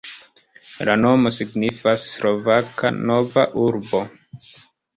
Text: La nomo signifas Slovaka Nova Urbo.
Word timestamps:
La 0.89 0.95
nomo 1.01 1.31
signifas 1.35 2.07
Slovaka 2.15 2.93
Nova 3.11 3.47
Urbo. 3.69 4.05